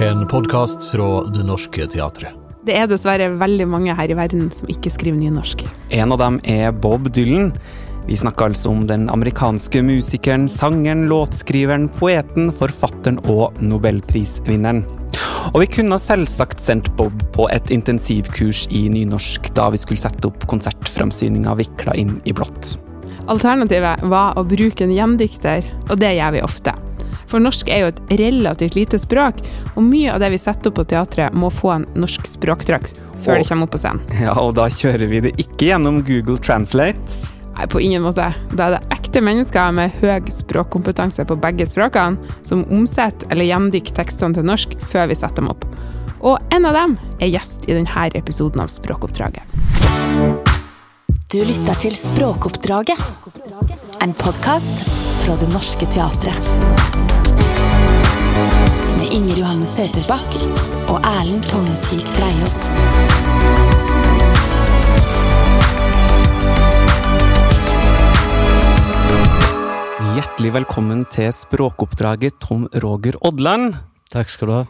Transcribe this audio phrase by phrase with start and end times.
[0.00, 2.32] En podkast fra Det Norske Teatret.
[2.64, 5.66] Det er dessverre veldig mange her i verden som ikke skriver nynorsk.
[5.92, 7.50] En av dem er Bob Dylan.
[8.06, 14.86] Vi snakker altså om den amerikanske musikeren, sangeren, låtskriveren, poeten, forfatteren og nobelprisvinneren.
[15.52, 20.32] Og vi kunne selvsagt sendt Bob på et intensivkurs i nynorsk da vi skulle sette
[20.32, 22.78] opp konsertframsyninga vikla inn i blått.
[23.28, 26.80] Alternativet var å bruke en gjendikter, og det gjør vi ofte.
[27.30, 29.38] For norsk er jo et relativt lite språk,
[29.76, 33.38] og mye av det vi setter opp på teatret må få en norsk språkdrakt før
[33.38, 34.02] det kommer opp på scenen.
[34.24, 37.30] Ja, og da kjører vi det ikke gjennom Google Translate.
[37.54, 38.30] Nei, på ingen måte.
[38.56, 44.00] Da er det ekte mennesker med høy språkkompetanse på begge språkene, som omsetter eller gjendikter
[44.00, 45.66] tekstene til norsk før vi setter dem opp.
[46.20, 49.44] Og en av dem er gjest i denne episoden av Språkoppdraget.
[51.30, 53.00] Du lytter til Språkoppdraget,
[54.02, 54.84] en podkast
[55.22, 57.19] fra Det Norske Teatret.
[58.40, 60.36] Med Inger Johanne Søterbakk
[60.88, 62.60] og Erlend Tonesvik Dreiaas.
[70.16, 73.74] Hjertelig velkommen til språkoppdraget, Tom Roger Odland.
[74.12, 74.64] Takk skal du ha.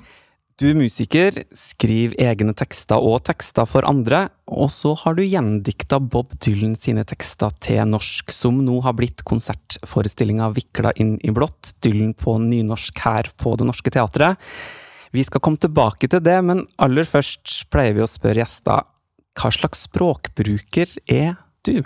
[0.61, 5.97] Du er musiker, skriver egne tekster og tekster for andre, og så har du gjendikta
[6.05, 11.73] Bob Dylan sine tekster til norsk, som nå har blitt konsertforestillinga Vikla inn i blått,
[11.81, 14.37] Dylan på nynorsk her på Det Norske Teatret.
[15.17, 18.85] Vi skal komme tilbake til det, men aller først pleier vi å spørre gjester
[19.41, 21.81] hva slags språkbruker er du?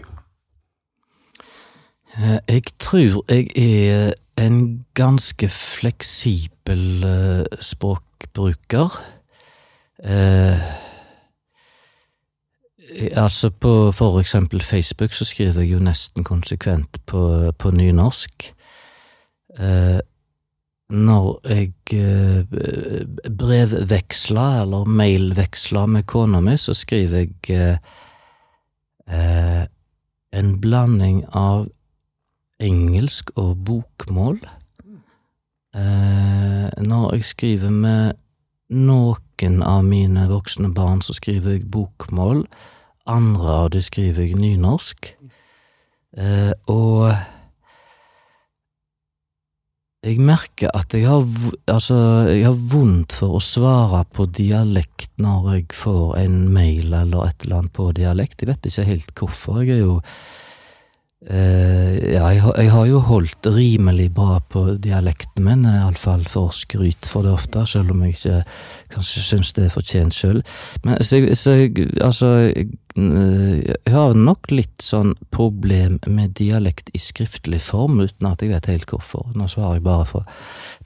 [2.19, 7.63] Eh, Jeg tror jeg er en ganske fleksibel eh,
[8.25, 9.03] språkbruker.
[10.05, 10.61] Eh,
[13.17, 18.55] altså på for eksempel Facebook så skriver jeg jo nesten konsekvent på, på nynorsk.
[19.59, 20.01] Eh,
[20.91, 22.45] når jeg eh,
[23.39, 27.79] brevveksler eller mailveksler med kona mi, så skriver jeg eh,
[29.09, 29.65] eh,
[30.33, 31.69] en blanding av
[32.61, 34.39] engelsk og bokmål.
[35.75, 38.15] Eh, når jeg skriver med
[38.75, 42.45] noen av mine voksne barn, så skriver jeg bokmål.
[43.11, 45.11] Andre av de skriver jeg nynorsk.
[46.17, 47.11] Eh, og
[50.05, 51.25] jeg merker at jeg har,
[51.73, 51.97] altså,
[52.29, 57.47] jeg har vondt for å svare på dialekt når jeg får en mail eller et
[57.47, 58.45] eller annet på dialekt.
[58.45, 59.63] Jeg vet ikke helt hvorfor.
[59.65, 59.99] Jeg er jo
[61.25, 67.25] ja, jeg, jeg har jo holdt rimelig bra på dialekten min, iallfall for skryt for
[67.25, 68.41] det ofte, selv om jeg ikke
[68.93, 70.43] kanskje syns det er fortjent sjøl.
[70.85, 71.57] Men så, så
[72.05, 78.29] altså jeg, eh, jeg har nok litt sånn problem med dialekt i skriftlig form, uten
[78.29, 79.33] at jeg vet helt hvorfor.
[79.39, 80.25] Nå svarer jeg bare fra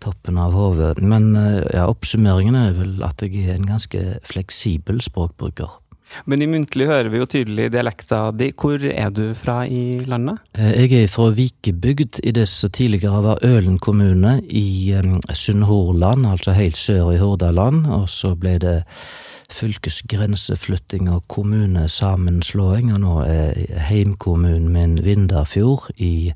[0.04, 1.02] toppen av hodet.
[1.02, 5.80] Men eh, ja, oppsummeringen er vel at jeg er en ganske fleksibel språkbruker.
[6.26, 8.50] Men i muntlig hører vi jo tydelig dialekta di.
[8.56, 10.38] Hvor er du fra i landet?
[10.54, 14.94] Eh, Jeg er fra Vikebygd i det som tidligere var Ølen kommune i
[15.34, 18.82] Sunnhordland, altså helt sør i Hordaland, og så ble det
[19.48, 26.32] fylkesgrenseflytting og kommunesammenslåing, og nå er heimkommunen min Vindafjord i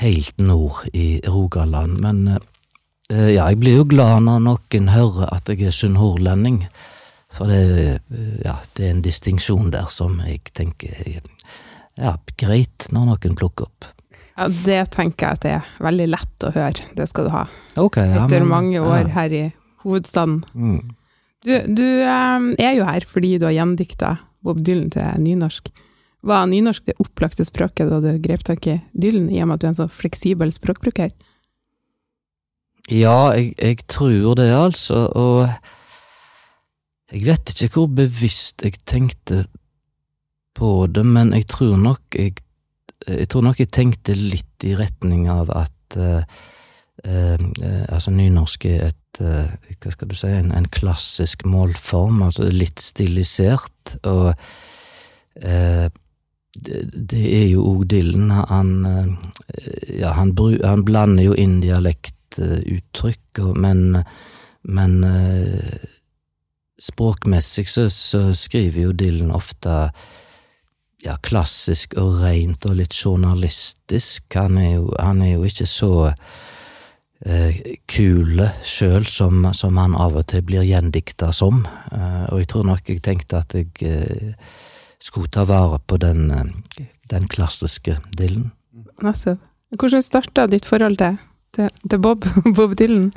[0.00, 2.00] helt nord i Rogaland.
[2.00, 2.28] Men
[3.10, 6.64] eh, ja, jeg blir jo glad når noen hører at jeg er sunnhordlending,
[7.36, 8.00] for det,
[8.44, 11.20] ja, det er en distinksjon der som jeg tenker er
[11.96, 13.92] ja, greit når noen plukker opp.
[14.36, 16.88] Ja, det tenker jeg at det er veldig lett å høre.
[16.96, 17.46] Det skal du ha.
[17.80, 19.12] Okay, ja, Etter men- mange år ja.
[19.16, 19.44] her i
[19.84, 20.42] hovedstaden.
[20.52, 20.96] Mm.
[21.46, 25.70] Du, du eh, er jo her fordi du har gjendikta Bob Dylan til nynorsk.
[26.26, 29.62] Var nynorsk det opplagte språket da du grep tak i Dylan, i og med at
[29.62, 31.14] du er en så fleksibel språkbruker?
[32.90, 35.48] Ja, jeg, jeg tror det, altså, og
[37.16, 39.46] jeg vet ikke hvor bevisst jeg tenkte
[40.56, 42.36] på det, men jeg tror nok jeg
[43.06, 46.22] jeg tror nok jeg tenkte litt i retning av at eh,
[47.04, 47.42] eh,
[47.92, 52.82] altså nynorsk er et eh, hva skal du si, en, en klassisk målform, altså litt
[52.82, 54.32] stilisert, og
[55.36, 56.78] det,
[57.12, 58.30] det er jo òg Dylan.
[58.48, 58.70] Han,
[59.92, 60.32] ja, han,
[60.64, 64.00] han blander jo inn dialektuttrykk, men,
[64.64, 64.96] men
[66.82, 69.90] språkmessig så, så skriver jo Dylan ofte
[71.04, 74.26] ja, klassisk og rent og litt journalistisk.
[74.36, 75.92] Han er jo, han er jo ikke så
[77.24, 82.50] eh, kule sjøl som, som han av og til blir gjendikta som, eh, og jeg
[82.52, 84.34] tror nok jeg tenkte at jeg eh,
[85.02, 88.50] skulle ta vare på den, eh, den klassiske Dylan.
[89.02, 89.40] Nettopp.
[89.76, 91.16] Hvordan starta ditt forhold til,
[91.56, 92.24] til, til Bob,
[92.56, 93.10] Bob Dylan?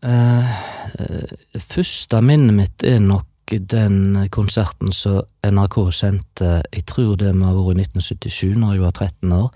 [0.00, 0.52] Eh,
[0.98, 7.50] eh, første minnet mitt er nok den konserten som NRK sendte, jeg tror det må
[7.50, 9.50] ha vært i 1977, når jeg var 13 år,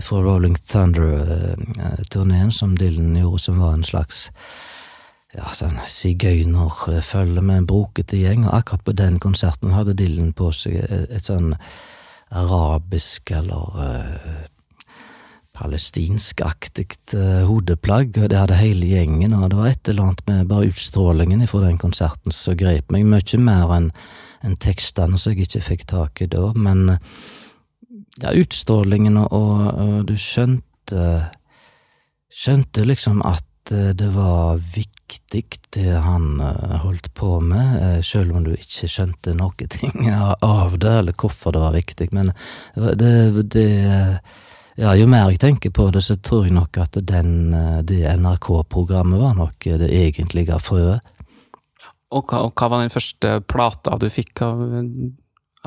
[0.00, 4.28] fra Rolling Thunder-turneen som Dylan gjorde, som var en slags
[5.34, 10.50] ja, sånn sigøynerfølge med en brokete gjeng, og akkurat på den konserten hadde Dylan på
[10.54, 11.54] seg et, et sånn
[12.30, 14.40] arabisk eller uh,
[15.60, 20.48] palestinskaktig uh, hodeplagg, og det hadde hele gjengen, og det var et eller annet med
[20.50, 23.90] bare utstrålingen fra den konserten som grep meg, mye mer enn
[24.46, 26.96] en tekstene som jeg ikke fikk tak i da, men
[28.22, 31.28] ja, utstrålingen, og, og, du skjønte
[32.30, 35.44] skjønte liksom at det var viktig,
[35.76, 36.40] det han
[36.82, 40.08] holdt på med, selv om du ikke skjønte noe ting
[40.46, 42.08] av det, eller hvorfor det var viktig.
[42.16, 42.32] Men
[42.74, 43.12] det,
[43.52, 43.68] det
[44.80, 47.52] ja, jo mer jeg tenker på det, så tror jeg nok at den,
[47.86, 51.04] det NRK-programmet var nok det egentlige frøet.
[52.10, 54.64] Og hva, og hva, var den første plata du fikk av,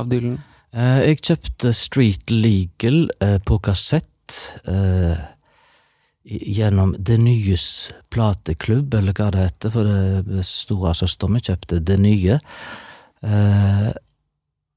[0.02, 0.42] av Dylan?
[0.74, 3.06] Jeg kjøpte Street Legal
[3.46, 4.42] på kassett
[6.24, 7.68] gjennom Det Nyes
[8.14, 12.40] plateklubb, eller hva det heter, for det store søstera mi kjøpte Det Nye.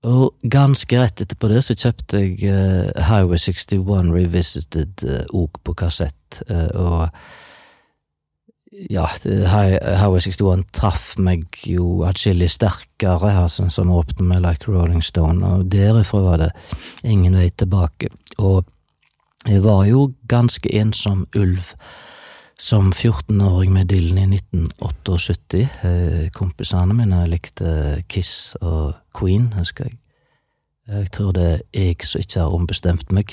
[0.06, 5.02] Og ganske rett etterpå det så kjøpte jeg uh, Highway 61 Revisited
[5.34, 6.42] òg eh, på kassett,
[6.76, 7.08] og
[8.90, 15.40] ja, Highway 61 traff meg jo atskillig sterkere, altså, som åpnet med Like Rolling Stone,
[15.46, 16.50] og derifra var det
[17.04, 18.10] ingen vei tilbake.
[18.38, 18.66] Og
[19.46, 21.72] jeg var jo ganske ensom ulv
[22.58, 25.68] som 14-åring med Dylan i 1978.
[25.82, 29.98] Eh, kompisene mine likte Kiss og Queen, husker jeg.
[30.86, 33.32] Jeg tror det er jeg som ikke har ombestemt meg.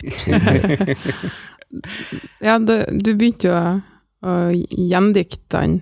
[2.48, 3.74] ja, du, du begynte jo å,
[4.25, 4.34] å
[4.74, 5.81] gjendikte den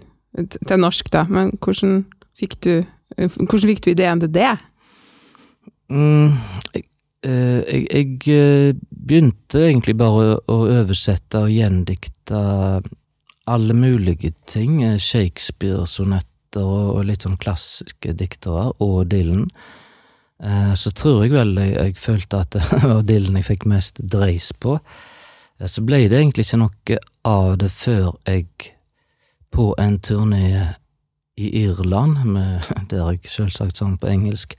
[0.67, 2.03] til norsk, da, men hvordan
[2.39, 2.73] fikk du,
[3.15, 4.51] hvordan fikk du ideen til det?
[5.91, 6.35] Mm,
[6.75, 6.83] jeg,
[7.23, 7.87] jeg,
[8.27, 12.43] jeg, begynte egentlig bare å oversette og gjendikte
[13.49, 14.81] alle mulige ting.
[14.99, 19.47] Shakespeare-sonetter og litt sånn klassiske diktere, og Dylan.
[20.75, 24.51] Så tror jeg vel jeg, jeg følte at det var Dylan jeg fikk mest dreis
[24.53, 24.77] på.
[25.61, 28.47] Så ble det egentlig ikke noe av det før jeg
[29.51, 30.75] på en turné
[31.37, 34.55] i Irland, med, der jeg selvsagt sang på engelsk,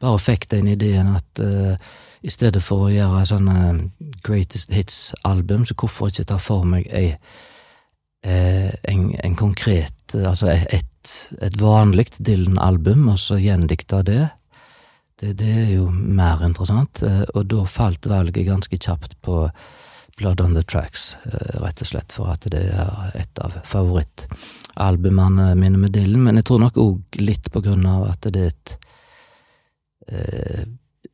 [0.00, 1.76] bare fikk den ideen at uh,
[2.24, 3.58] i stedet for å gjøre sånne
[4.26, 7.42] Greatest Hits-album, så hvorfor ikke ta for meg ei, eh,
[8.24, 11.10] en, en, konkret Altså et,
[11.42, 14.28] et vanlig Dylan-album, og så gjendikta det.
[15.20, 15.32] det.
[15.40, 17.02] Det er jo mer interessant,
[17.34, 19.42] og da falt valget ganske kjapt på
[20.16, 21.16] Blood on the Tracks,
[21.58, 26.46] rett og slett for at det er et av favorittalbumene mine med Dylan, men jeg
[26.48, 28.74] tror nok òg litt på grunn av at det er et
[30.06, 30.62] eh,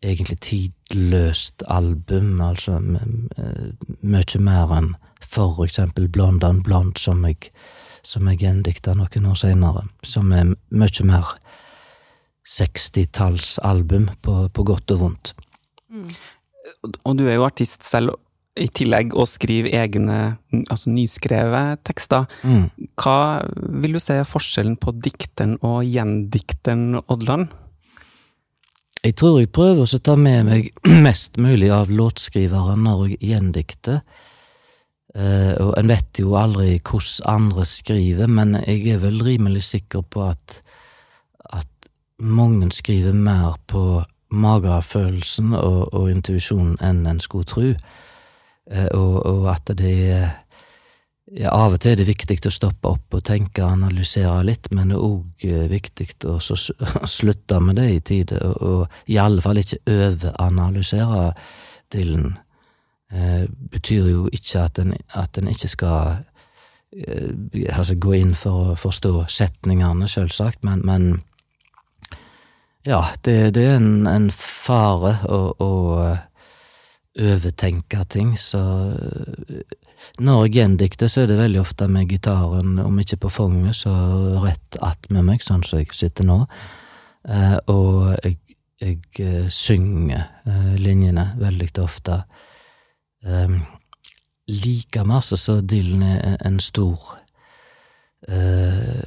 [0.05, 4.93] egentlig tidløst album, altså mye mer enn
[5.31, 7.53] for eksempel Blondan Blond, som jeg,
[8.06, 11.35] som jeg gjendikta noen år seinere, som er mye mer
[12.50, 15.32] 60-tallsalbum på, på godt og vondt.
[15.91, 16.11] Mm.
[17.05, 18.17] Og du er jo artist selv,
[18.59, 20.17] i tillegg å skrive egne,
[20.59, 22.26] altså nyskrevet tekster.
[22.43, 22.67] Mm.
[22.99, 23.47] Hva
[23.81, 27.52] vil du si er forskjellen på dikteren og gjendikteren Oddland?
[29.00, 30.66] Jeg tror jeg prøver å ta med meg
[31.07, 34.02] mest mulig av låtskriveren når jeg gjendikter.
[35.11, 40.05] Uh, og en vet jo aldri hvordan andre skriver, men jeg er vel rimelig sikker
[40.07, 40.61] på at,
[41.50, 41.88] at
[42.23, 49.49] mange skriver mer på magefølelsen og, og intuisjonen enn en skulle tro, uh, og, og,
[49.50, 49.97] at det
[51.31, 54.67] ja, Av og til er det viktig å stoppe opp og tenke og analysere litt,
[54.75, 56.38] men det er òg eh, viktig å
[57.19, 61.29] slutte med det i tide, og, og i alle fall ikke overanalysere
[61.95, 62.35] Dylan.
[63.11, 66.21] Eh, betyr jo ikke at en, at en ikke skal
[66.95, 67.33] eh,
[67.73, 71.09] altså gå inn for å forstå setningene, selvsagt, men, men
[72.87, 75.73] ja, det, det, er en, en fare å, å
[77.19, 78.62] overtenke ting, så
[80.21, 83.93] når jeg gjendikter, så er det veldig ofte med gitaren, om ikke på fanget, så
[84.45, 86.38] rett attmed meg, sånn som jeg sitter nå.
[87.29, 88.38] Eh, og jeg,
[88.81, 92.23] jeg eh, synger eh, linjene veldig ofte.
[93.25, 93.61] Eh,
[94.50, 97.19] like masse så Dylan er en stor
[98.29, 99.03] uh,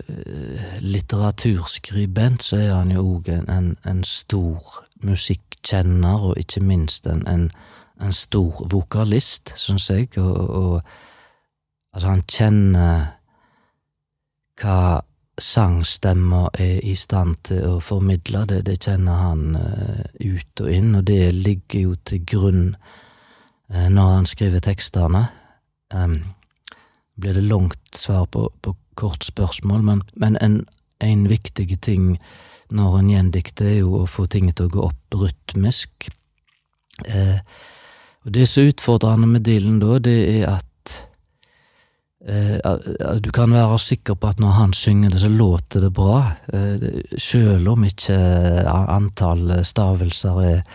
[0.79, 7.25] litteraturskribent, så er han jo òg en, en, en, stor musikkjenner, og ikke minst en,
[8.01, 10.81] en stor vokalist, syns jeg, og, og,
[11.93, 13.05] altså, han kjenner
[14.61, 15.01] hva
[15.41, 20.93] sangstemma er i stand til å formidle, det, det kjenner han uh, ut og inn,
[20.95, 22.67] og det ligger jo til grunn
[23.69, 25.27] når han skriver tekstene.
[25.93, 26.33] Um,
[27.15, 30.57] blir det langt svar på, på kort spørsmål, men, men en,
[31.01, 32.17] en viktig ting
[32.73, 36.09] når en gjendikter, er jo å få ting til å gå opp rytmisk.
[37.05, 37.39] Eh,
[38.23, 40.95] og det som er utfordrende med Dylan da, det er at
[42.25, 46.23] eh, du kan være sikker på at når han synger det, så låter det bra.
[46.53, 46.87] Eh,
[47.21, 48.17] selv om ikke
[48.71, 50.65] antall stavelser er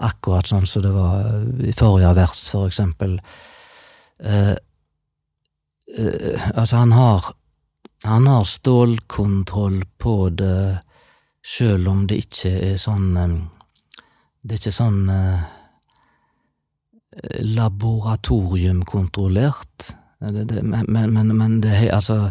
[0.00, 3.18] akkurat sånn som det var i forrige vers, for eksempel.
[4.20, 4.54] Eh,
[5.98, 7.32] eh, altså, han har
[8.02, 10.78] han har stålkontroll på det,
[11.44, 13.28] sjøl om det ikke er sånn eh,
[14.40, 15.40] Det er ikke sånn eh,
[17.44, 19.94] laboratoriumkontrollert.
[20.20, 22.30] Men, men, men det er altså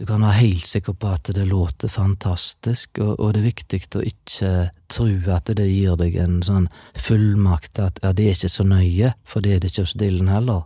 [0.00, 3.80] Du kan være helt sikker på at det låter fantastisk, og, og det er viktig
[4.00, 4.52] å ikke
[4.88, 9.12] tro at det gir deg en sånn fullmakt at ja, det er ikke så nøye,
[9.28, 10.64] for det er det ikke hos Dylan heller.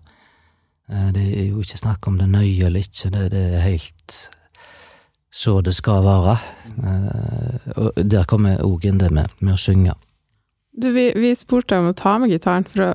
[0.86, 4.18] Eh, det er jo ikke snakk om det nøye eller ikke, det, det er helt
[5.34, 6.38] så det skal være.
[6.78, 9.98] Eh, og der kommer òg inn det med, med å synge.
[10.78, 12.92] Du, vi, vi spurte om å ta med gitaren for å,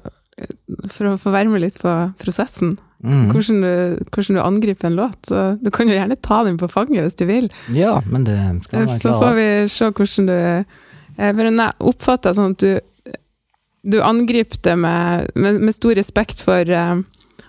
[0.88, 2.78] for å få være med litt på prosessen.
[3.04, 3.30] Mm.
[3.32, 5.20] Hvordan, du, hvordan du angriper en låt.
[5.28, 7.48] Så du kan jo gjerne ta den på fanget hvis du vil.
[7.76, 12.36] Ja, men det skal være Så får vi se hvordan du eh, For jeg oppfatter
[12.36, 13.16] sånn at du,
[13.88, 17.00] du angriper det med, med, med stor respekt for uh,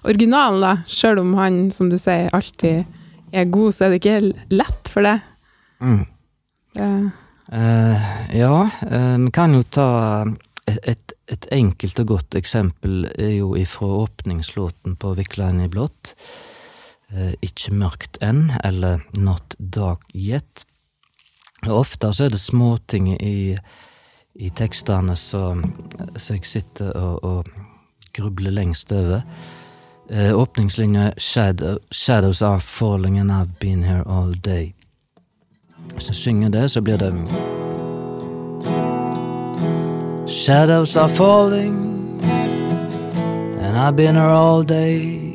[0.07, 0.73] originalen, da.
[0.91, 2.87] Sjøl om han, som du sier, alltid
[3.35, 5.19] er god, så er det ikke lett for det.
[5.83, 6.05] Mm.
[6.79, 7.11] Uh,
[7.53, 7.99] Uh,
[8.37, 8.71] ja,
[9.19, 9.89] vi kan jo ta
[10.71, 15.71] et, et, et enkelt og godt eksempel er jo ifra åpningslåten på Vikla inn i
[15.71, 16.15] blått.
[17.11, 20.65] Eh, ikke mørkt enn, eller Not dark yet.
[21.69, 23.55] Ofte så er det småting i,
[24.35, 25.63] i tekstene som
[26.17, 29.23] jeg sitter og, og grubler lengst over.
[30.11, 34.75] Eh, åpningslinja Shadow, 'Shadows are falling and I've been here all day'.
[35.95, 37.13] Hvis jeg synger det, så blir det
[40.31, 42.23] Shadows are falling
[43.61, 45.31] And I've been here all day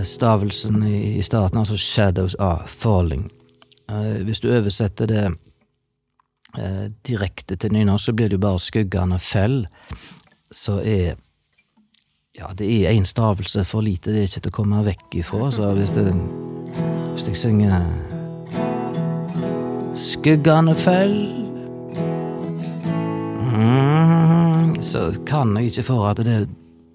[0.00, 3.30] Eh, Stavelsen i, starten, altså Shadows are falling.
[3.90, 5.24] Eh, hvis du oversetter det
[6.58, 9.66] eh, direkte til nynorsk, så blir det jo bare Skuggene fell,
[10.52, 11.14] så er
[12.38, 15.50] Ja, det er én stavelse for lite, det er ikke til å komme vekk ifra,
[15.50, 16.06] så hvis det
[17.10, 17.82] hvis jeg synger
[19.94, 21.49] Skuggene fell
[23.60, 26.48] mm, Så kan jeg ikke for at det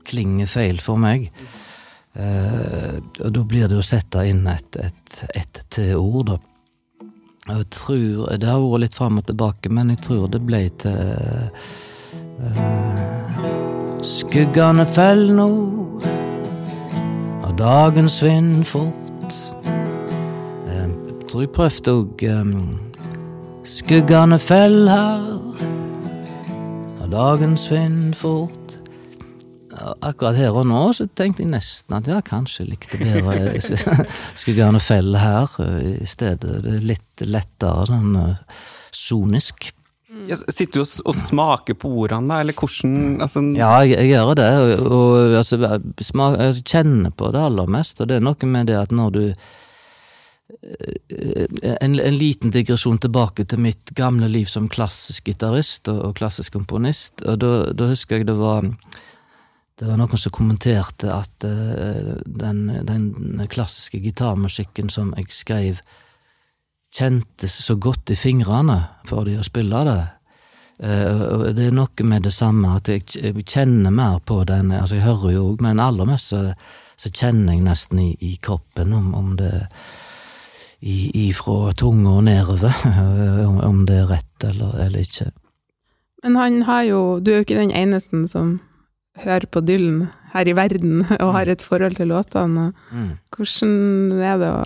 [0.05, 1.29] klinger feil for meg.
[2.15, 6.37] Eh, og da blir det å sette inn et, et, et til ord, da.
[7.45, 10.97] Jeg tror Det har vært litt fram og tilbake, men jeg tror det ble til
[12.41, 13.43] eh,
[14.05, 15.49] Skuggene fell nå,
[17.45, 19.05] og dagens vind fort
[21.25, 22.51] jeg tror jeg prøvde òg um,
[23.65, 25.23] Skuggene fell her,
[27.11, 28.79] dagens vind fort.
[29.75, 34.83] Akkurat her og nå så tenkte jeg nesten at ja, kanskje jeg likte bedre noe
[34.83, 36.61] fell her eh, i stedet.
[36.63, 38.13] Det er litt lettere sånn
[38.95, 39.73] sonisk.
[40.29, 44.13] Jeg sitter du og, og smaker på ordene, da, eller hvordan altså, Ja, jeg, jeg
[44.13, 45.59] gjør det, og, og altså,
[45.99, 49.15] smak, jeg kjenner på det aller mest, og det er noe med det at når
[49.17, 49.23] du
[51.81, 56.53] en, en, liten digresjon tilbake til mitt gamle liv som klassisk gitarist og, og, klassisk
[56.53, 57.23] komponist.
[57.25, 58.67] og da, husker jeg det var
[59.75, 65.81] det var noen som kommenterte at uh, den, den, klassiske gitarmusikken som jeg skrev,
[66.95, 68.77] kjentes så godt i fingrene
[69.09, 69.99] for de å spille det.
[70.79, 74.95] Uh, det er noe med det samme, at jeg, jeg kjenner mer på den altså
[74.95, 76.45] Jeg hører jo òg, men aller mest så,
[76.95, 79.51] så, kjenner jeg nesten i, i kroppen om, om det
[80.85, 82.75] ifra tunga og nedover,
[83.69, 85.31] om det er rett eller, eller, ikke.
[86.25, 88.59] Men han har jo Du er jo ikke den eneste som
[89.21, 92.71] hører på Dylan her i verden og har et forhold til låtene.
[92.91, 93.11] Mm.
[93.33, 94.63] Hvordan er det å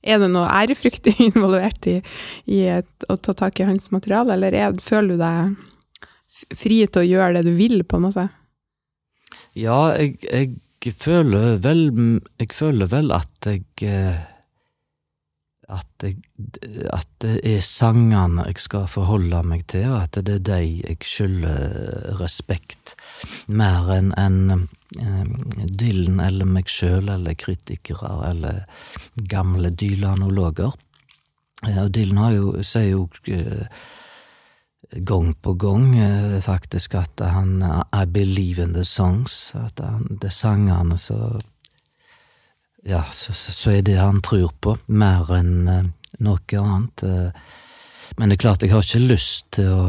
[0.00, 1.98] Er det noe ærefrykt involvert i,
[2.48, 7.02] i et, å ta tak i hans materiale, eller er, føler du deg fri til
[7.02, 8.28] å gjøre det du vil, på en måte?
[9.58, 10.16] Ja, jeg,
[10.80, 11.90] jeg føler vel
[12.38, 13.66] Jeg føler vel at jeg
[15.70, 16.16] at, jeg,
[16.92, 20.98] at det er sangene jeg skal forholde meg til, og at det er de jeg
[21.06, 22.94] skylder respekt,
[23.46, 24.66] mer enn en,
[24.98, 25.24] eh,
[25.70, 28.64] Dylan eller meg sjøl eller kritikere eller
[29.30, 30.74] gamle dylanologer.
[31.66, 33.66] Eh, Og Dylan har jo, sier jo eh,
[35.06, 35.92] gang på gang
[36.42, 39.52] faktisk at han I believe in the songs.
[39.54, 41.38] At han, det er sangene så
[42.82, 45.88] Ja, så, så, er det han tror på, mer enn eh,
[46.24, 47.02] noe annet.
[47.04, 47.56] eh.
[48.16, 49.86] Men det er klart, jeg har ikke lyst til å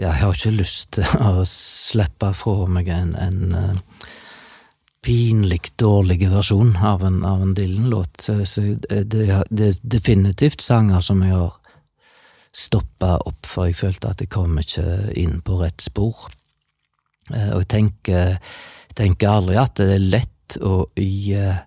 [0.00, 4.08] Ja, jeg har ikke lyst til å slippe fra meg en, en eh,
[5.04, 8.20] pinlig dårlig versjon av en, av en Dylan-låt.
[8.48, 11.56] Så, det, er definitivt sanger som jeg har
[12.52, 14.84] stoppa opp, for jeg følte at jeg kom ikke
[15.16, 16.26] inn på rett spor.
[17.30, 18.36] Og jeg tenker,
[18.98, 21.60] tenker aldri at det er lett, å i uh,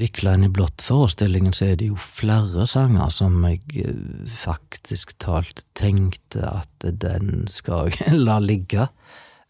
[0.00, 5.64] Vikla inn i blått-forestillingen så er det jo flere sanger som jeg eh, faktisk talt
[5.76, 8.88] tenkte at den skal jeg la ligge.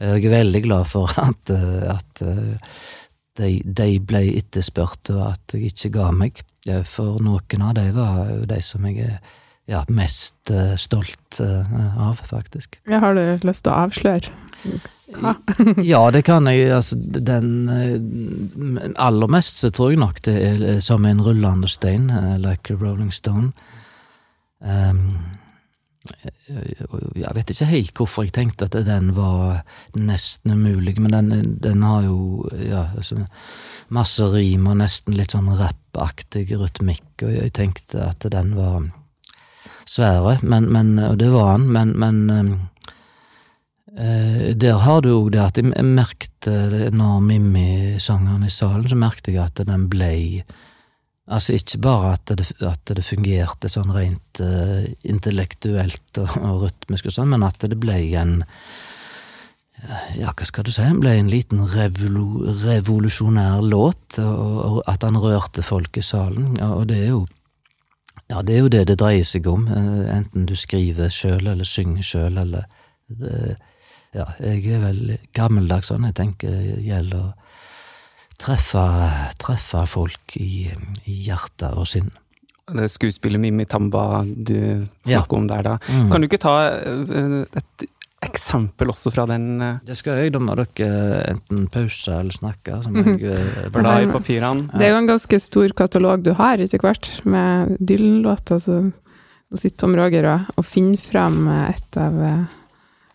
[0.00, 2.72] Jeg er veldig glad for at, eh, at eh,
[3.40, 6.40] de, de ble etterspurt, og at jeg ikke ga meg.
[6.68, 9.20] Eh, For noen av de var jo de som jeg er
[9.70, 12.80] ja, mest eh, stolt eh, av, faktisk.
[12.90, 14.80] Jeg har du lyst til å avsløre
[15.92, 16.70] Ja, det kan jeg.
[16.74, 21.68] Altså, den eh, Aller mest så tror jeg nok det er eh, som en rullende
[21.70, 23.52] stein, eh, like a rolling stone.
[24.60, 25.18] Um,
[26.50, 29.60] jeg vet ikke helt hvorfor jeg tenkte at den var
[29.96, 33.20] nesten umulig, men den, den har jo ja, altså,
[33.92, 38.88] masse rim og nesten litt sånn rappaktig rytmikk, og jeg tenkte at den var
[39.88, 42.79] svære, men, men, og det var han, men, men um, Eh,
[43.90, 46.52] der har du òg det at jeg merkte
[46.94, 50.44] når Mimmi sang han i salen, så merkte jeg at den blei
[51.30, 57.06] Altså ikke bare at det, at det fungerte sånn rent uh, intellektuelt og, og rytmisk
[57.06, 58.40] og sånn, men at det blei en
[60.18, 65.18] ja, hva skal du si, ble en liten revolu revolusjonær låt, og, og at han
[65.20, 67.22] rørte folk i salen, ja, og det er jo
[68.30, 71.66] ja, det er jo det det dreier seg om, eh, enten du skriver sjøl eller
[71.66, 72.66] synger sjøl, eller
[73.08, 73.56] det,
[74.16, 77.28] Ja, jeg er vel gammeldags sånn, jeg tenker det gjelder å
[78.40, 78.82] treffe,
[79.38, 80.70] treffe folk i,
[81.06, 82.10] i hjerte og sinn.
[82.70, 84.54] Det er skuespillet Mimmi Tamba du
[85.06, 85.20] Ja.
[85.20, 85.78] snakker om der, da.
[85.90, 86.10] Mm.
[86.12, 87.86] Kan du ikke ta eh, et
[88.22, 92.78] eksempel også fra den eh, Det skal jeg, da må dere enten pause eller snakke,
[92.84, 94.70] som jeg eh, bla i papirene?
[94.74, 98.62] Det er jo en ganske stor katalog du har etter hvert, med Dylan-låter.
[98.62, 102.20] Så nå sitter Tom Roger og, og finner fram et av,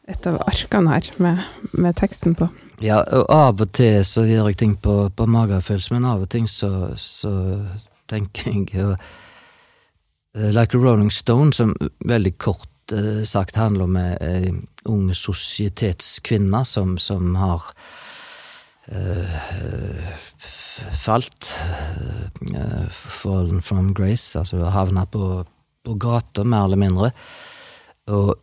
[0.08, 1.42] et av arkene her med,
[1.74, 2.50] med teksten på.
[2.84, 6.32] Ja, og av og til så gjør jeg ting på, på magefølelse, men av og
[6.34, 7.34] til så, så
[8.12, 8.96] tenker jeg
[10.36, 11.74] eh, Like a Rolling Stone, som
[12.06, 14.54] veldig kort uh, sagt handler om ei
[14.86, 17.64] ung sosietetskvinne som, som har
[18.92, 19.40] eh,
[21.02, 21.50] falt,
[22.92, 25.46] fallen from grace, altså havna på,
[25.86, 27.12] på gata, mer eller mindre.
[28.14, 28.36] Og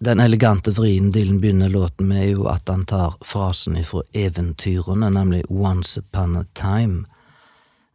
[0.00, 5.10] den elegante vrien Dylan begynner låten med, er jo at han tar frasen ifra eventyrene,
[5.12, 7.04] nemlig Once upon a time.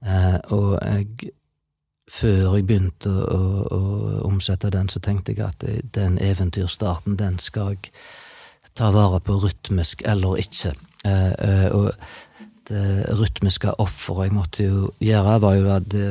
[0.05, 1.31] Eh, og jeg,
[2.11, 3.81] før jeg begynte å, å,
[4.27, 5.65] omsette den, så tenkte jeg at
[5.97, 7.89] den eventyrstarten, den skal jeg
[8.77, 10.75] ta vare på rytmisk eller ikke.
[11.09, 11.89] Eh, eh, og
[12.69, 16.07] det rytmiske offeret jeg måtte jo gjøre, var jo det,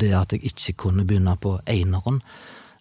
[0.00, 2.20] det at jeg ikke kunne begynne på eineren,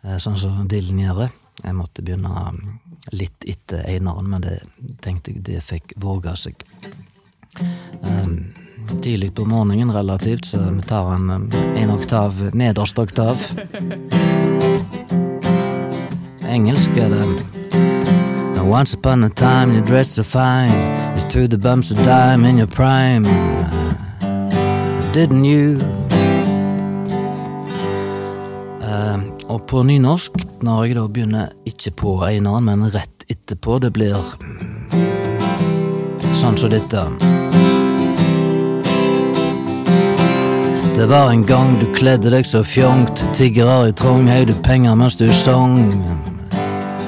[0.03, 1.29] eh, sånn som Dylan gjør.
[1.63, 2.79] Jeg måtte begynne um,
[3.11, 4.59] litt etter eineren, men det
[5.01, 6.63] tenkte jeg det fikk våge seg.
[8.05, 8.53] Um,
[9.01, 13.41] tidlig på morgenen relativt, så vi tar en, um, en oktav, nederste oktav.
[16.47, 17.25] Engelsk er det
[18.55, 20.71] Now once upon a time you dressed so fine
[21.17, 23.25] You threw the bumps of dime in your prime
[25.13, 26.06] Didn't you?
[29.57, 34.13] Og på nynorsk, når jeg da begynner ikke på eineren, men rett etterpå, det blir
[36.37, 37.05] sånn som dette.
[40.97, 45.17] Det var en gang du kledde deg så fjongt, tiggere i trong høyde penger mens
[45.17, 45.79] du sang.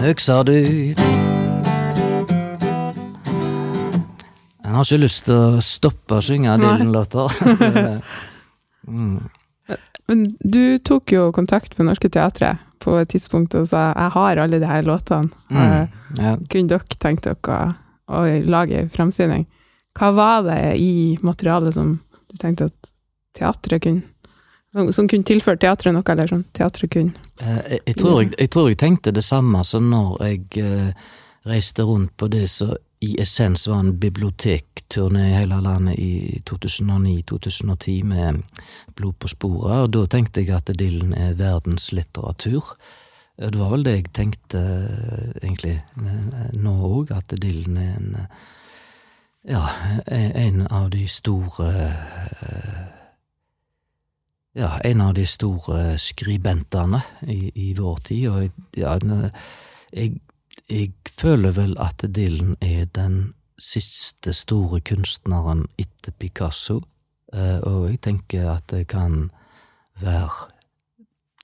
[0.10, 0.56] Øksa du
[4.64, 6.54] En har ikke lyst til å stoppe å synge.
[6.62, 7.34] Dylan-låter.
[8.88, 9.39] mm.
[10.10, 14.42] Men du tok jo kontakt med Norske Teatret på et tidspunkt og sa jeg har
[14.42, 15.30] alle de her låtene.
[15.52, 15.96] Mm.
[16.18, 16.36] Ja.
[16.50, 17.58] Kunne dere tenkt dere
[18.10, 19.46] å, å lage framsyning?
[20.00, 21.98] Hva var det i materialet som
[22.30, 22.94] du tenkte at
[23.38, 24.08] teatret kunne
[24.74, 28.34] Som, som kunne tilført teatret noe, eller som teatret kunne Eh, Jeg, jeg, tror jeg,
[28.40, 31.10] jeg tror jeg tenkte det samme som når jeg eh,
[31.48, 38.04] reiste rundt på det som i essens var en bibliotekturné i hele landet i 2009-2010
[38.04, 38.42] med
[38.96, 42.74] Blod på sporet, og da tenkte jeg at Dylan er verdenslitteratur.
[43.40, 48.16] Det var vel det jeg tenkte eh, egentlig eh, nå òg, at Dylan er en
[48.20, 48.48] eh,
[49.50, 49.64] ja,
[50.12, 51.70] en av de store
[54.60, 58.98] ja, en av de store skribentene i, i vår tid, og ja,
[59.94, 60.20] jeg,
[60.70, 66.80] jeg føler vel at Dylan er den siste store kunstneren etter Picasso,
[67.34, 69.32] eh, og jeg tenker at det kan
[70.00, 70.50] være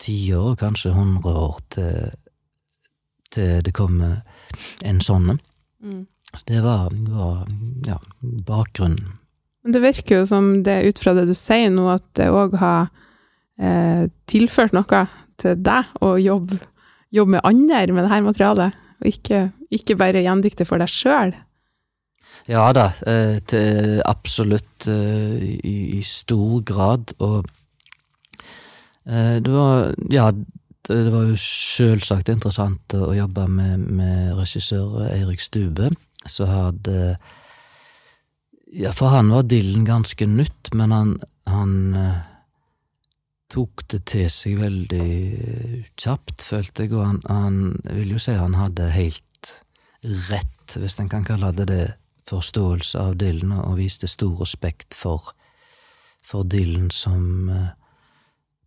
[0.02, 2.14] tiår, kanskje hundre år, til,
[3.32, 4.22] til det kommer
[4.86, 5.38] en sånn.
[6.36, 7.46] Så det var, var
[7.88, 9.20] ja, bakgrunnen.
[9.64, 12.58] Men det virker jo som det, ut fra det du sier nå, at det òg
[12.62, 12.90] har
[13.58, 15.06] eh, tilført noe
[15.42, 16.60] til deg å jobbe,
[17.16, 21.36] jobbe med andre med det her materialet, og ikke, ikke bare gjendikte for deg sjøl.
[22.50, 27.46] Ja da, eh, absolutt eh, i, stor grad, og
[29.06, 35.42] eh, det var Ja, det, var jo selvsagt interessant å, jobbe med, med regissør Eirik
[35.42, 35.90] Stube,
[36.26, 37.16] som hadde
[38.76, 41.18] Ja, for han var Dylan ganske nytt, men han,
[41.50, 41.76] han
[43.52, 45.06] tok det til seg veldig
[46.02, 47.60] kjapt, følte jeg, og han, han
[47.98, 49.54] vil jo si han hadde helt
[50.30, 51.86] rett, hvis en kan kalle det det,
[52.26, 55.30] forståelse av Dylan, og viste stor respekt for,
[56.26, 57.68] for Dylan som eh,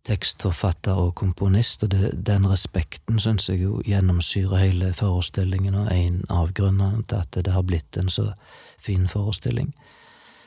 [0.07, 6.23] tekstforfatter og komponist, og det, den respekten syns jeg jo gjennomsyrer hele forestillingen, og en
[6.31, 8.31] av grunnene til at det har blitt en så
[8.79, 9.73] fin forestilling.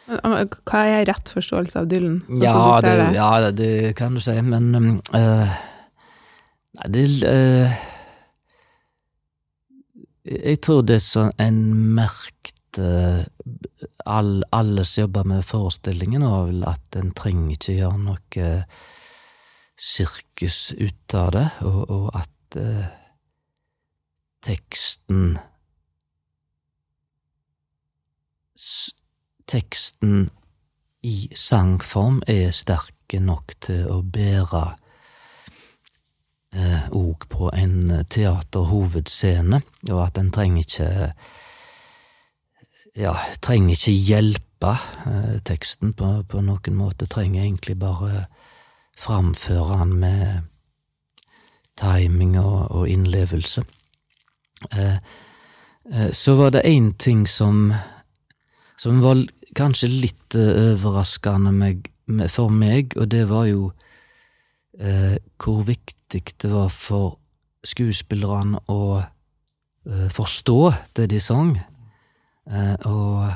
[0.07, 3.11] Hva er rett forståelse av Dylan, sånn ja, som du det, ser det?
[3.17, 5.61] ja, det, det kan du si, men eh,
[6.73, 7.77] Nei, det uh,
[10.25, 11.61] Jeg tror det som en
[11.95, 13.29] merkte
[14.09, 18.51] all, Alle som jobber med forestillingen, var vel at en trenger ikke gjøre noe
[19.83, 22.85] sirkus ut av det, og, og at eh,
[24.47, 25.35] teksten
[29.51, 30.31] teksten
[31.03, 34.65] i sangform er sterke nok til å bære
[36.93, 40.89] òg på en teaterhovedscene, og at en trenger ikke
[42.99, 44.75] ja, trenger ikke hjelpe
[45.09, 48.27] eh, teksten på, på noen måte, trenger egentlig bare
[48.99, 50.43] framføre den med
[51.81, 53.65] timing og, og innlevelse.
[54.73, 54.99] Eh,
[55.93, 57.73] eh, så var det én ting som
[58.83, 59.21] som var
[59.59, 61.88] kanskje litt eh, overraskende meg,
[62.33, 63.68] for meg, og det var jo
[64.79, 67.16] eh, hvor viktig det var for
[67.66, 70.59] skuespillerne å eh, forstå
[70.99, 71.55] det de sang,
[72.51, 73.31] eh, og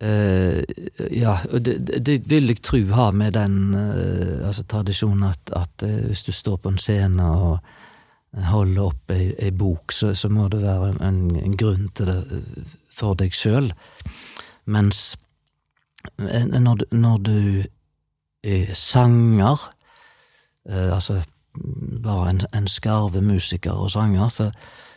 [0.00, 0.62] eh,
[1.12, 1.76] ja, og det,
[2.06, 6.62] det- vil jeg tro har med den eh, altså tradisjonen at, at hvis du står
[6.62, 7.58] på en scene og
[8.48, 12.18] holder opp ei, ei bok, så, så må det være en, en, grunn til det
[12.94, 13.72] for deg sjøl.
[14.66, 15.16] Mens
[16.18, 17.38] eh, når, du- når du
[18.44, 19.68] er sanger,
[20.68, 21.20] eh, altså
[22.04, 24.50] bare en, en skarve musiker og sanger, så,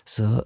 [0.06, 0.42] så,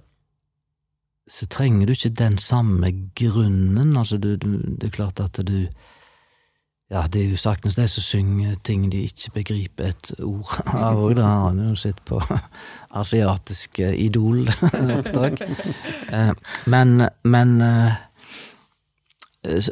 [1.28, 3.96] så trenger du ikke den samme grunnen.
[3.96, 5.66] Altså, du, du, det er klart at du
[6.92, 10.98] ja, det er jo saktens de som synger ting de ikke begriper et ord av
[11.00, 11.14] òg.
[11.16, 12.20] Da har han jo sett på
[13.02, 15.40] asiatiske Idol-oppdrag.
[16.12, 16.32] Eh,
[16.68, 17.94] men, men eh,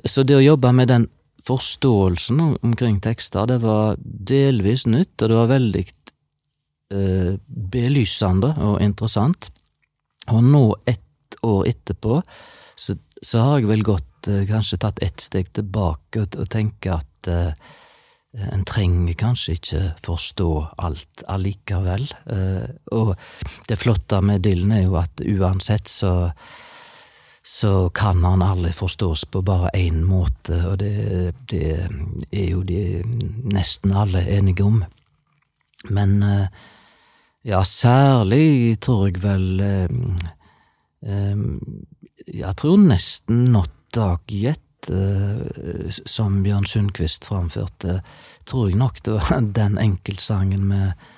[0.08, 1.04] Så det å jobbe med den
[1.44, 5.84] forståelsen omkring tekster, det var delvis nytt, og det var veldig
[6.94, 7.34] eh,
[7.74, 9.50] belysende og interessant.
[10.32, 12.22] Og nå, ett år etterpå,
[12.72, 17.09] så, så har jeg vel gått kanskje tatt ett steg tilbake og, og tenke at
[17.28, 17.52] eh,
[18.30, 22.06] en trenger kanskje ikke forstå alt allikevel.
[22.30, 23.14] Eh, og
[23.68, 26.32] det flotte med Dylan er jo at uansett så
[27.50, 31.88] så kan han aldri forstås på bare én måte, og det, det
[32.30, 33.00] er jo de
[33.50, 34.82] nesten alle enige om.
[35.88, 36.60] Men eh,
[37.48, 39.62] ja, særlig tror jeg vel
[42.28, 44.60] Jeg tror nesten Not Dog Yet,
[46.06, 48.00] som Bjørn Sundquist framførte,
[48.48, 51.08] tror jeg nok det var den enkeltsangen med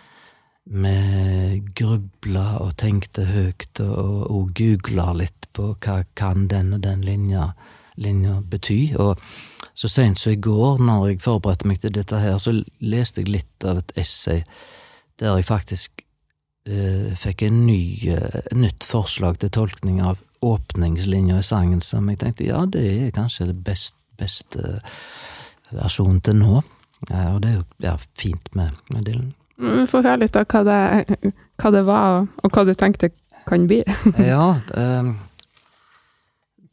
[0.64, 7.02] vi grubla og tenkte høyt og, og googla litt på hva kan den og den
[7.02, 7.50] linja,
[8.00, 9.18] linja bety, og
[9.74, 13.32] så sent som i går, når jeg forberedte meg til dette her, så leste jeg
[13.32, 14.44] litt av et essay
[15.20, 16.04] der jeg faktisk
[16.68, 17.82] eh, fikk en ny,
[18.14, 23.14] eh, nytt forslag til tolkning av åpningslinja i sangen, som jeg tenkte ja, det er
[23.14, 24.80] kanskje det best, beste
[25.70, 26.62] versjonen til nå.
[27.10, 29.32] Ja, og det er jo ja, fint med, med Dylan.
[29.62, 31.18] Vi får høre litt av hva det,
[31.62, 33.12] hva det var, og, hva du tenkte
[33.46, 33.82] kan bli.
[34.32, 34.88] ja, det,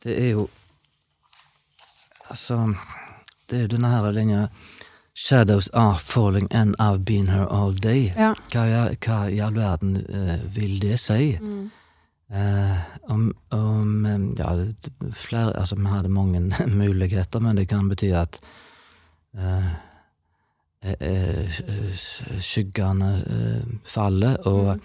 [0.05, 0.49] det er jo
[2.29, 2.75] Altså,
[3.49, 4.41] det er jo denne her linja
[5.17, 8.13] Shadows are falling and I've been here all day.
[8.15, 8.35] Ja.
[8.53, 11.33] Hva, hva i all verden eh, vil det si?
[12.29, 12.77] Eh,
[13.09, 14.05] om, om
[14.37, 14.53] Ja,
[15.13, 18.39] flere Altså, vi hadde mange muligheter, men det kan bety at
[19.37, 19.71] eh,
[20.83, 22.03] eh, eh,
[22.39, 24.79] skyggene eh, faller, og,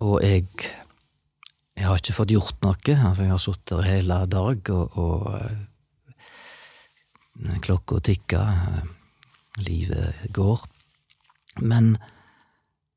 [0.00, 0.46] og jeg
[1.76, 2.94] jeg har ikke fått gjort noe.
[2.94, 5.40] Altså, jeg har sittet der hele dag, og, og
[7.64, 8.46] klokka tikker,
[9.64, 10.60] livet går.
[11.64, 11.96] Men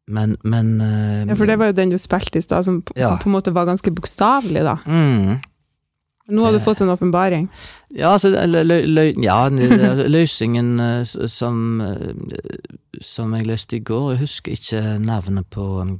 [0.08, 2.94] Men, men uh, Ja, for det var jo den du spilte i stad, som på,
[3.00, 3.15] Ja.
[3.18, 4.76] på en måte var ganske bokstavelig, da.
[4.86, 5.39] mm,
[6.28, 6.63] Nå har du Eh.
[6.63, 7.48] fått en åpenbaring.
[7.94, 9.48] Ja, altså, ja,
[10.18, 11.82] løsningen eh, som,
[13.02, 16.00] som jeg leste i går Jeg husker ikke navnet på, um,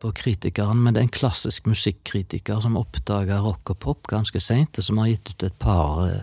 [0.00, 4.78] på kritikeren, men det er en klassisk musikkritiker som oppdaga rock og pop ganske seint,
[4.78, 6.22] og som har gitt ut et par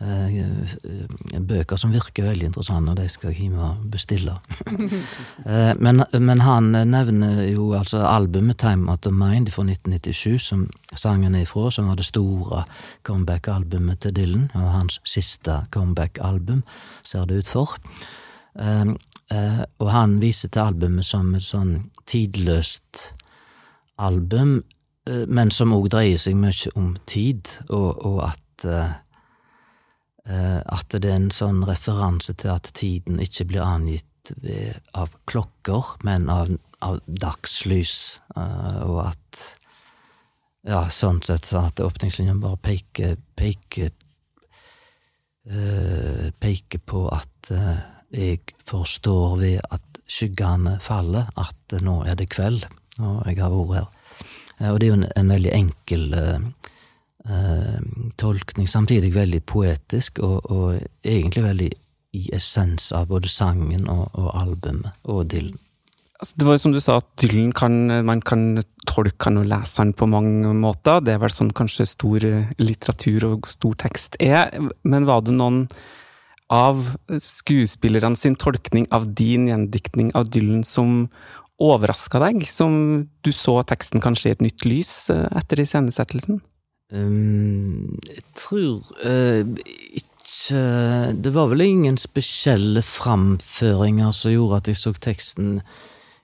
[0.00, 4.38] bøker som virker veldig interessante, og de skal jeg hjem og bestille.
[5.50, 10.66] Eh, men, men han nevner jo altså albumet Time Out of Mind fra 1997, som
[10.94, 12.64] sangen er ifra, som var det store
[13.08, 16.62] comeback-albumet til Dylan, og hans siste comeback-album,
[17.02, 17.76] ser det ut for.
[18.60, 18.92] Eh,
[19.32, 21.74] eh, og han viser til albumet som et sånn
[22.06, 23.06] tidløst
[24.00, 24.62] album,
[25.08, 28.98] eh, men som òg dreier seg mye om tid, og, og at eh, eh,
[30.28, 34.04] at det er en sånn referanse til at tiden ikke blir angitt
[34.38, 36.52] ved, av klokker, men av,
[36.84, 39.40] av dagslys, eh, og at
[40.68, 43.90] ja, sånn sett så at åpningslinjen bare peker, peker
[45.48, 47.80] eh, peker på at eh,
[48.10, 52.66] jeg forstår ved at skyggene faller, at eh, nå er det kveld,
[53.00, 53.88] og jeg har vært her.
[54.58, 56.10] Eh, og det er jo en, en veldig enkel
[57.28, 57.80] eh,
[58.20, 61.70] tolkning, samtidig veldig poetisk, og, og egentlig veldig
[62.12, 65.58] i essens av både sangen og, og albumet og Dylan.
[66.20, 69.46] Altså, det var jo som du sa, at Dylan kan, man kan tolke han og
[69.48, 71.00] lese han på mange måter.
[71.00, 74.52] Det er vel sånn kanskje stor eh, litteratur og stor tekst er.
[74.84, 75.64] Men var det noen
[76.52, 76.82] av
[77.22, 81.06] skuespillerne sin tolkning av din gjendiktning av Dylan som
[81.62, 82.44] overraska deg?
[82.52, 82.74] Som
[83.24, 86.42] du så teksten kanskje i et nytt lys eh, etter iscenesettelsen?
[86.90, 89.46] Um, jeg tror uh,
[89.94, 90.08] ikke
[91.22, 95.60] Det var vel ingen spesielle framføringer som gjorde at jeg så teksten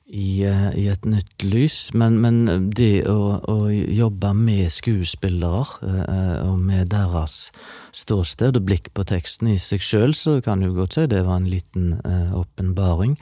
[0.06, 6.50] i, uh, i et nytt lys, men, men det å, å jobbe med skuespillere uh,
[6.50, 7.50] og med deres
[7.94, 11.42] ståsted og blikk på teksten i seg sjøl, så kan du godt si det var
[11.42, 11.98] en liten
[12.34, 13.18] åpenbaring.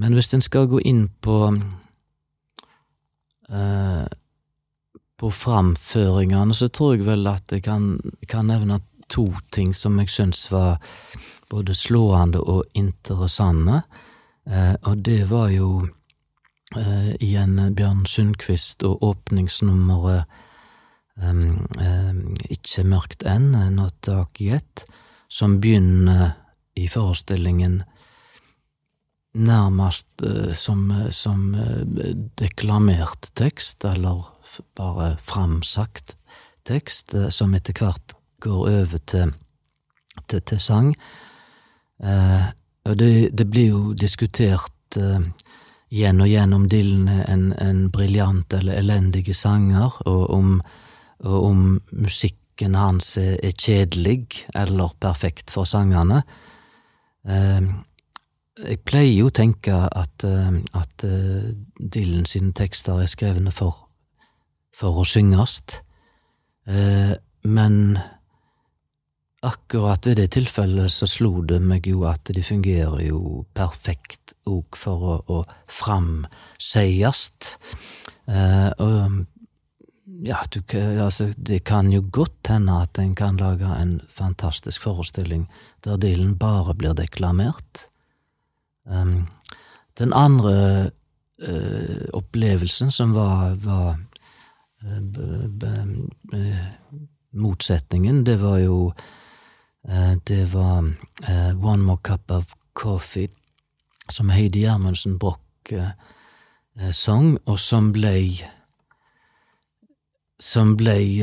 [0.00, 1.36] Men hvis en skal gå inn på
[3.50, 4.04] eh,
[5.20, 7.92] på framføringene, så tror jeg vel at jeg kan,
[8.28, 8.80] kan nevne
[9.12, 10.78] to ting som jeg syns var
[11.50, 13.82] både slående og interessante.
[14.48, 15.70] Eh, og det var jo
[16.78, 20.24] eh, igjen Bjørn Sundquist og åpningsnummeret
[21.20, 22.12] eh,
[22.56, 24.86] Ikke mørkt enn, Not Dark Yet,
[25.28, 26.32] som begynner
[26.80, 27.82] i forestillingen
[29.32, 34.24] nærmest eh, som, som eh, deklamert tekst, eller
[34.76, 36.16] bare framsagt
[36.68, 39.34] tekst, eh, som etter hvert går over til,
[40.26, 40.94] til, til sang.
[42.02, 42.46] Eh,
[42.88, 45.26] og det, det blir jo diskutert eh,
[45.90, 50.56] igjen og igjen om Dylan er en, en briljant eller elendig sanger, og om,
[51.24, 56.22] og om musikken hans er, er kjedelig eller perfekt for sangene.
[57.28, 57.70] Eh,
[58.60, 63.86] jeg pleier jo å tenke at, eh, at eh, Dylan sine tekster er skrevne for,
[64.80, 65.60] for å synges,
[66.70, 67.12] Eh,
[67.42, 67.98] men
[69.40, 74.76] akkurat ved det tilfellet så slo det meg jo at de fungerer jo perfekt òg
[74.76, 75.38] for å, å
[75.70, 77.54] framseiast.
[78.28, 79.24] Eh, og
[80.26, 80.60] ja, du,
[81.00, 85.46] altså, det kan jo godt hende at en kan lage en fantastisk forestilling
[85.86, 87.86] der Dylan bare blir deklamert.
[88.84, 89.30] Um,
[89.96, 90.90] den andre
[91.40, 93.96] eh, opplevelsen som var, var
[97.30, 98.76] motsetningen, det var jo
[99.88, 100.92] Eh, det var
[101.28, 103.28] eh, One More Cup of Coffee,
[104.08, 108.40] som Heidi Gjermundsen Broch eh, sang, og som blei
[110.40, 111.20] Som blei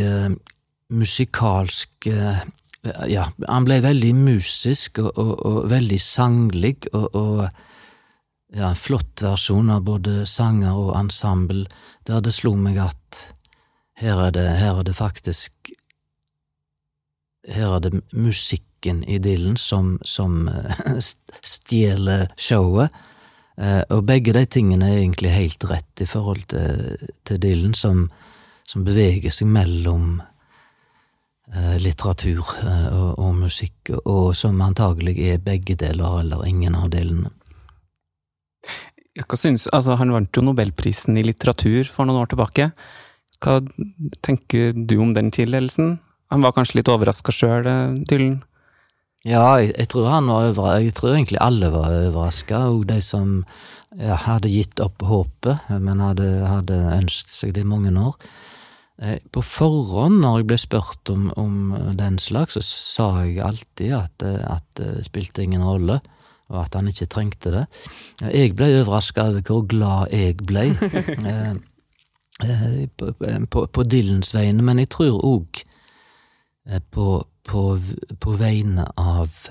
[0.93, 7.39] musikalsk Ja, han blei veldig musisk og, og, og veldig sanglig, og, og
[8.53, 11.65] ja, en flott versjon av både sanger og ensemble,
[12.05, 12.96] der det slo meg at
[13.97, 15.73] her er det, her er det faktisk
[17.47, 20.97] Her er det musikken i Dylan som, som eh,
[21.55, 22.91] stjeler showet.
[23.57, 28.09] Eh, og begge de tingene er egentlig helt rett i forhold til, til Dylan, som,
[28.67, 30.19] som beveger seg mellom
[31.55, 37.31] eh, litteratur og, og musikk, og som antagelig er begge deler, eller ingen av delene.
[39.17, 42.73] Synes, altså, han vant jo Nobelprisen i litteratur for noen år tilbake.
[43.43, 43.59] Hva
[44.25, 45.97] tenker du om den tildelelsen?
[46.33, 47.67] Han var kanskje litt overraska sjøl,
[48.09, 48.41] Dylan?
[49.27, 50.83] Ja, jeg, jeg tror han var overraska.
[50.83, 53.39] jeg tror egentlig alle var overraska, og de som
[53.97, 58.17] ja, hadde gitt opp håpet, men hadde, hadde ønsket seg det i mange år.
[59.01, 63.93] Eh, På forhånd, når jeg ble spurt om, om den slags, så sa jeg alltid
[63.97, 65.99] at, eh, at det spilte ingen rolle,
[66.47, 67.65] og at han ikke trengte det.
[68.31, 70.69] Jeg ble overraska over hvor glad jeg ble
[71.31, 71.57] eh,
[72.97, 73.13] på,
[73.49, 75.63] på, på Dylans vegne, men jeg tror òg
[76.91, 77.07] på,
[77.47, 77.63] på,
[78.19, 79.49] på vegne av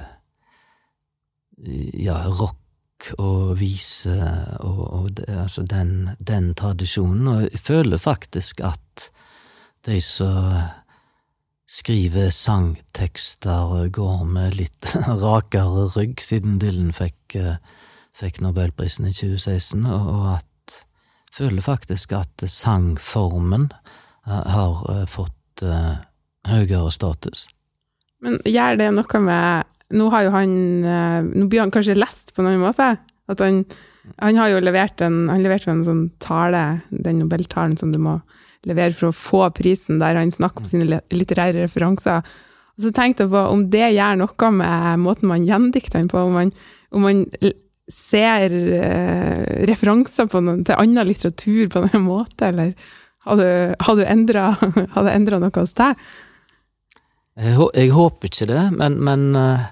[1.97, 4.17] ja, rock og vise
[4.61, 9.09] og, og det, altså den, den tradisjonen, og jeg føler faktisk at
[9.87, 10.55] de som
[11.67, 14.91] skriver sangtekster, går med litt
[15.25, 17.57] rakere rygg, siden Dylan fikk, eh,
[18.17, 20.47] fikk Nobelprisen i 2016, og, og at
[21.37, 23.69] føler faktisk at sangformen
[24.27, 25.97] eh, har eh, fått eh,
[26.49, 27.47] høyere status.
[28.25, 32.43] Men gjør det noe med Nå har jo han Nå blir han kanskje lest på
[32.43, 32.89] en annen måte?
[33.31, 33.61] At han,
[34.19, 38.17] han har jo levert en, han leverte en sånn tale, den nobeltalen som du må
[38.67, 42.27] levere for å få prisen, der han snakker om sine litterære referanser.
[42.75, 46.25] Og så tenkte jeg på om det gjør noe med måten man gjendikter den på,
[46.27, 46.51] om man,
[46.91, 47.23] om man
[47.93, 52.73] ser eh, referanser noen, til annen litteratur på noen måte, eller
[53.27, 55.99] har du, har endra, det noe hos deg?
[57.37, 59.65] Jeg, håper ikke det, men, men eh,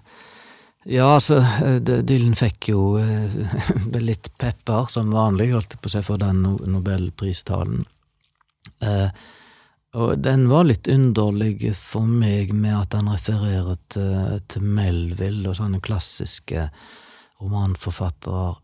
[0.97, 3.37] ja, altså, eh, Dylan fikk jo eh,
[4.11, 7.87] litt pepper, som vanlig, holdt på å si, for den nobelpristalen.
[9.95, 15.57] Og den var litt underlig for meg med at han refererer til, til Melville og
[15.61, 16.67] sånne klassiske
[17.43, 18.55] romanforfattere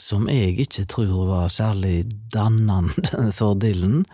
[0.00, 4.04] som jeg ikke tror var særlig dannende for Dylan.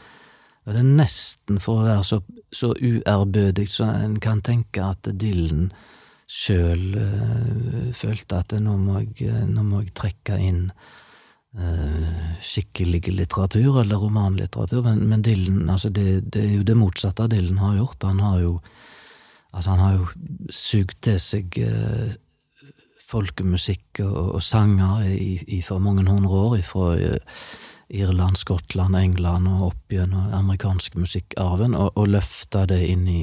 [0.66, 5.06] Og det er nesten for å være så, så uærbødig så en kan tenke at
[5.14, 5.68] Dylan
[6.26, 10.64] sjøl eh, følte at nå må jeg, eh, nå må jeg trekke inn
[11.54, 17.28] eh, skikkelig litteratur, eller romanlitteratur, men, men Dylan, altså det, det er jo det motsatte
[17.30, 18.10] Dylan har gjort.
[18.10, 18.58] Han har jo
[19.56, 22.10] Altså, han har jo sugd til seg eh,
[23.06, 26.96] folkemusikk og, og sanger i, i for mange hundre år, fra
[27.88, 33.22] Irland, Skottland, England og opp gjennom amerikansk musikkarven, og, og løfta det inn i,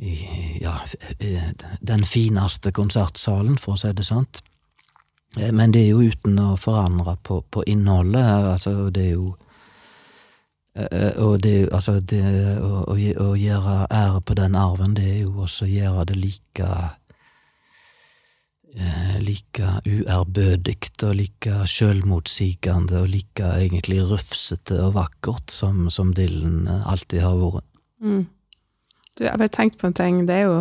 [0.00, 0.14] i
[0.62, 0.78] ja,
[1.18, 4.40] eh, den fineste konsertsalen, for å si det sant.
[5.36, 8.24] Eh, Men det er jo uten å forandre på, på innholdet.
[8.54, 9.34] Altså, det er jo
[10.74, 12.24] eh, Og det, altså det
[12.64, 16.16] å, å, å gjøre ære på den arven, det er jo også å gjøre det
[16.16, 16.92] like eh,
[19.22, 26.88] Like uærbødig og like sjølmotsigende og like egentlig rufsete og vakkert som, som Dylan eh,
[26.90, 27.68] alltid har vært.
[28.02, 28.24] Mm.
[29.14, 30.24] Du, jeg har bare tenkt på en ting.
[30.26, 30.58] Det er jo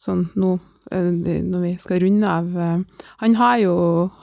[0.00, 0.58] sånn nå
[0.92, 3.76] eh, når vi skal runde av eh, Han har jo,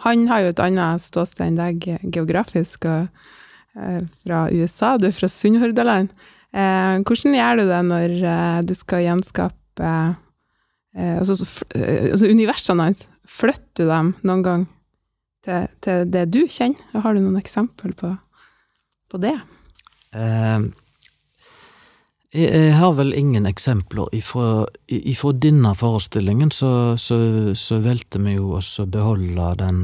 [0.05, 3.25] han har jo et annet ståsted enn deg geografisk, og,
[3.73, 4.95] eh, fra USA.
[5.01, 6.13] Du er fra Sunnhordland.
[6.53, 9.93] Eh, hvordan gjør du det når eh, du skal gjenskape
[10.93, 11.41] eh, altså,
[11.73, 13.07] eh, altså universene hans?
[13.31, 14.67] Flytter du dem noen gang
[15.45, 17.01] til, til det du kjenner?
[17.03, 18.11] Har du noen eksempel på,
[19.11, 19.37] på det?
[20.11, 20.67] Eh,
[22.31, 27.17] jeg, jeg har vel ingen eksempler ifra, ifra denne forestillingen, så, så,
[27.57, 29.81] så valgte vi jo å beholde den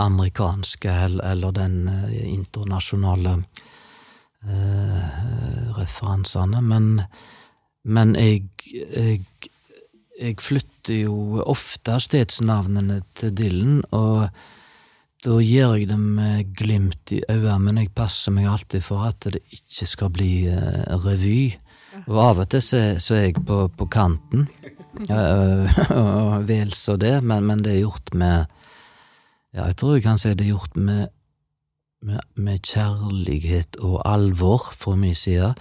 [0.00, 3.34] amerikanske, eller, den eh, internasjonale
[4.48, 7.02] eh, referansene, men,
[7.84, 9.20] men jeg, jeg,
[10.18, 14.28] jeg flytter jo ofte stedsnavnene til Dylan, og
[15.24, 19.26] da gjør jeg det med glimt i øynene, men jeg passer meg alltid for at
[19.26, 21.52] det ikke skal bli uh, revy.
[22.06, 24.48] Og av og til så, så er jeg på, på kanten.
[24.98, 28.48] Eh, og vel så det, men, men det er gjort med
[29.54, 31.12] Ja, jeg tror jeg kan si det er gjort med,
[32.02, 35.52] med, med kjærlighet og alvor fra min side.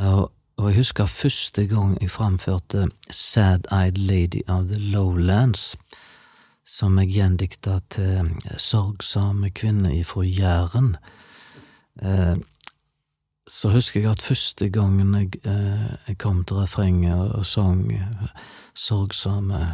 [0.00, 5.76] Og, og jeg husker første gang jeg framførte Sad-Eyed Lady of the Lowlands,
[6.66, 10.96] som jeg gjendikta til sorgsame kvinner ifra Jæren.
[12.02, 12.36] Eh,
[13.48, 17.92] så husker jeg at første gangen jeg, eh, jeg kom til refrenget og, og sang
[18.74, 19.66] sorgsame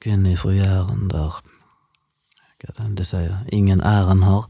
[0.00, 1.42] kvinner ifra Jæren der
[2.60, 3.36] Hva er det de sier?
[3.52, 4.48] Ingen æren har.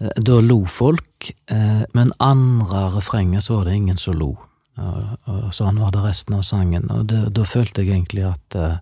[0.00, 4.36] Eh, Da lo folk, eh, men andre refrenget så var det ingen som lo.
[4.80, 8.76] Og, sånn var det resten av sangen, og da følte jeg egentlig at uh,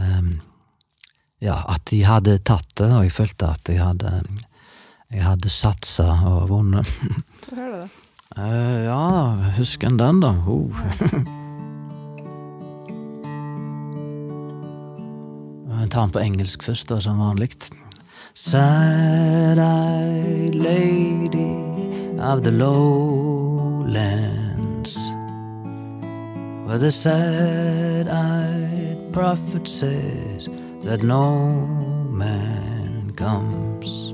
[0.00, 0.40] um,
[1.44, 4.22] Ja, at de hadde tatt det, og jeg følte at jeg hadde
[5.12, 6.86] jeg hadde satsa og vunnet.
[7.44, 7.90] Få høre det.
[8.36, 9.02] Uh, ja,
[9.58, 10.32] husker en den, da?
[10.48, 10.70] Oh.
[15.76, 17.48] Jeg tar den på engelsk først, da, som vanlig.
[18.34, 19.54] Sad-eyed
[20.58, 21.54] lady
[22.18, 24.45] of the lowlands
[26.66, 28.08] Where the sad-eyed
[29.12, 30.48] prophet says
[30.82, 31.66] that no
[32.10, 34.12] man comes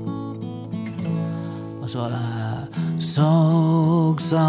[1.81, 2.69] Og så er det
[3.03, 4.41] sorgsame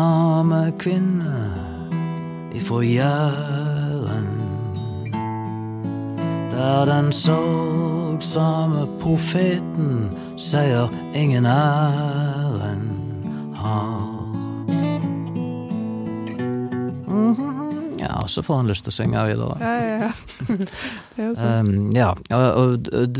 [0.79, 1.51] kvinner
[2.55, 4.29] ifra Jæren.
[6.51, 12.91] Der den sorgsame profeten sier ingen æren
[13.55, 14.11] har.
[17.09, 17.54] Mhm.
[18.05, 19.59] Ja, så får han lyst til å synge videre.
[19.61, 20.13] Ja, ja, ja.
[21.17, 23.19] Um, ja, og, og, og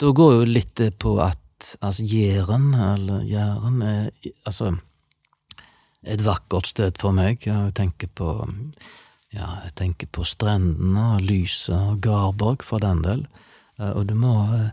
[0.00, 4.74] da går jo litt på at altså Jæren, eller Jæren, er altså
[6.04, 7.46] et vakkert sted for meg.
[7.46, 8.34] Jeg tenker på
[9.34, 13.24] ja, jeg tenker på strendene og lyset og Garborg, for den del.
[13.80, 14.70] Eh, Og du må eh,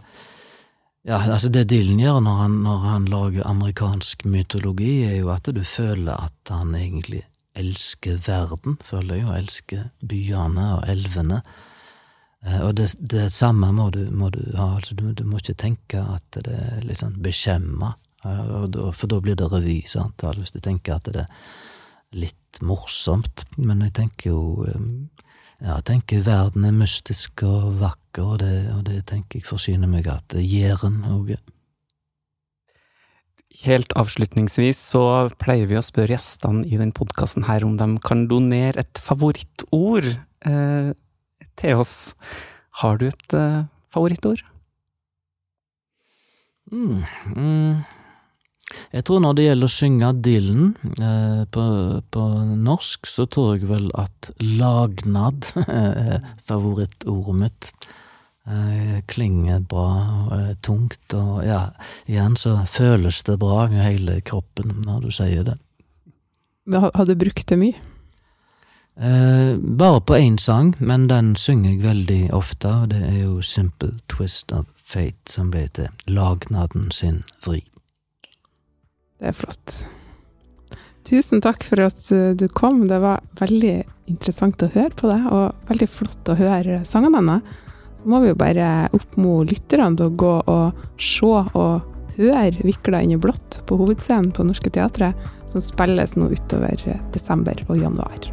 [1.07, 5.49] Ja, altså det Dylan gjør når han, når han lager amerikansk mytologi, er jo at
[5.49, 7.23] du føler at han egentlig
[7.57, 11.41] elsker verden, føler jeg, og elsker byene og elvene.
[12.45, 15.57] Eh, Og det, det samme må du, må du ha, altså du, du må ikke
[15.67, 17.93] tenke at det er litt sånn beskjemma,
[18.25, 21.29] eh, for da blir det revy, sant, hvis du tenker at det er
[22.11, 24.87] litt morsomt, men jeg tenker jo eh,
[25.61, 29.87] ja, jeg tenker verden er mystisk og vakker, og det, og det tenker jeg forsyner
[29.91, 31.43] meg at Jæren òg er.
[33.59, 35.03] Helt avslutningsvis så
[35.41, 40.07] pleier vi å spørre gjestene i denne podkasten om de kan donere et favorittord
[40.47, 40.93] eh,
[41.59, 42.13] til oss.
[42.79, 44.45] Har du et eh, favorittord?
[46.71, 47.03] Mm,
[47.35, 47.83] mm.
[48.95, 51.63] Jeg tror når det gjelder å synge Dylan eh, på,
[52.07, 57.73] på norsk, så tror jeg vel at lagnad er favorittordet mitt.
[58.51, 59.87] Eh, klinger bra
[60.25, 61.69] og er tungt, og ja,
[62.09, 65.55] igjen så føles det bra i hele kroppen når du sier det.
[66.71, 67.75] Har- du brukt det mye?
[68.99, 73.41] Eh, bare på én sang, men den synger jeg veldig ofte, og det er jo
[73.41, 77.63] Simple Twist of Fate som ble til Lagnaden sin vri.
[79.19, 79.85] Det er flott.
[81.05, 82.87] Tusen takk for at uh, du kom.
[82.87, 87.41] Det var veldig interessant å høre på deg, og veldig flott å høre sangene dine.
[88.01, 91.83] Så må vi jo bare oppmode lytterne til å gå og se og
[92.17, 95.13] høre 'Vikla inn i blått' på hovedscenen på Norske Teatret,
[95.47, 98.25] som spilles nå utover eh, desember og januar.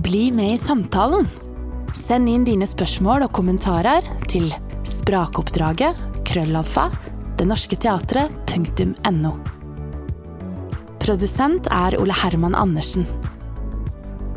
[0.00, 1.28] Bli med i samtalen.
[1.92, 4.00] Send inn dine spørsmål og kommentarer
[4.32, 4.48] til
[4.88, 6.88] sprakoppdraget krøllalfa
[7.36, 9.34] denorsketeatret.no.
[11.02, 13.04] Produsent er Ole Herman Andersen.